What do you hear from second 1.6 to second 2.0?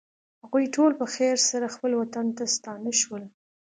خپل